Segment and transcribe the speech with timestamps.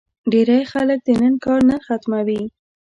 [0.31, 2.41] ډېری خلک د نن کار نن ختموي.